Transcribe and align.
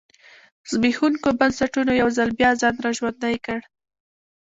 زبېښونکو 0.71 1.29
بنسټونو 1.39 1.91
یو 2.01 2.09
ځل 2.17 2.29
بیا 2.39 2.51
ځان 2.61 2.75
را 2.83 2.91
ژوندی 2.97 3.35
کړ. 3.45 3.59